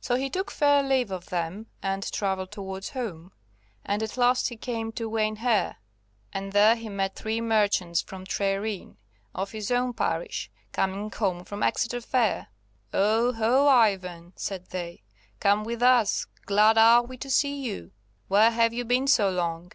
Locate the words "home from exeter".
11.12-12.00